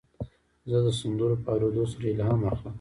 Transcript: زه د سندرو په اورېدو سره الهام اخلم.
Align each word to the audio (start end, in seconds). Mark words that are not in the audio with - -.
زه 0.69 0.77
د 0.85 0.87
سندرو 0.99 1.35
په 1.43 1.49
اورېدو 1.53 1.83
سره 1.91 2.05
الهام 2.13 2.41
اخلم. 2.51 2.69